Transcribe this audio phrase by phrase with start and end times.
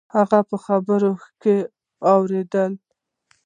[0.15, 1.55] هغه په خبرو کښې
[2.05, 2.53] راولويد.